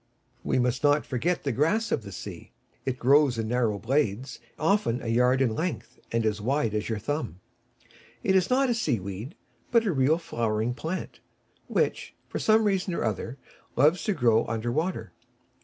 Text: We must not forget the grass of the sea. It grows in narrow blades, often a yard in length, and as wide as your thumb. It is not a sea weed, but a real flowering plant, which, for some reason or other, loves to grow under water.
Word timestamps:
We 0.43 0.57
must 0.57 0.83
not 0.83 1.05
forget 1.05 1.43
the 1.43 1.51
grass 1.51 1.91
of 1.91 2.01
the 2.01 2.11
sea. 2.11 2.53
It 2.87 2.97
grows 2.97 3.37
in 3.37 3.47
narrow 3.49 3.77
blades, 3.77 4.39
often 4.57 4.99
a 4.99 5.09
yard 5.09 5.43
in 5.43 5.53
length, 5.53 5.99
and 6.11 6.25
as 6.25 6.41
wide 6.41 6.73
as 6.73 6.89
your 6.89 6.97
thumb. 6.97 7.39
It 8.23 8.35
is 8.35 8.49
not 8.49 8.67
a 8.71 8.73
sea 8.73 8.99
weed, 8.99 9.35
but 9.69 9.85
a 9.85 9.93
real 9.93 10.17
flowering 10.17 10.73
plant, 10.73 11.19
which, 11.67 12.15
for 12.27 12.39
some 12.39 12.63
reason 12.63 12.95
or 12.95 13.03
other, 13.03 13.37
loves 13.75 14.03
to 14.05 14.13
grow 14.13 14.43
under 14.47 14.71
water. 14.71 15.13